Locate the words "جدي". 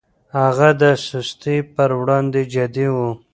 2.53-2.87